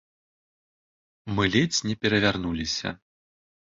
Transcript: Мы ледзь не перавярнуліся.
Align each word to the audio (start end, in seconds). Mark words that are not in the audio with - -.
Мы 1.35 1.43
ледзь 1.59 1.79
не 1.91 1.95
перавярнуліся. 2.01 2.99